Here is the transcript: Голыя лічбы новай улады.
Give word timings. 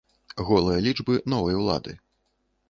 Голыя 0.47 0.79
лічбы 0.87 1.19
новай 1.35 1.59
улады. 1.61 1.93